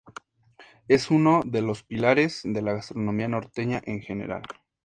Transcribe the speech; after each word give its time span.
Es 0.87 1.11
uno 1.11 1.41
de 1.45 1.61
los 1.61 1.83
pilares 1.83 2.41
de 2.43 2.63
la 2.63 2.73
gastronomía 2.73 3.27
norteña 3.27 3.83
en 3.85 4.01
general. 4.01 4.41